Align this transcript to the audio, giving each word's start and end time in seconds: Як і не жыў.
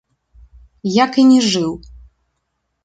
Як 1.03 1.11
і 1.25 1.27
не 1.31 1.39
жыў. 1.51 1.71